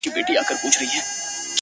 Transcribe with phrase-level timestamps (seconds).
[0.03, 0.99] o زه هم خطا وتمه،